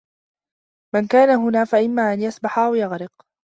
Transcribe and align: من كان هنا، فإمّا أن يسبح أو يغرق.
من 0.95 1.07
كان 1.07 1.29
هنا، 1.29 1.65
فإمّا 1.65 2.13
أن 2.13 2.21
يسبح 2.21 2.59
أو 2.59 2.75
يغرق. 2.75 3.25